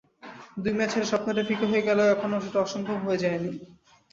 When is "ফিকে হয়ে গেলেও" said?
1.47-2.11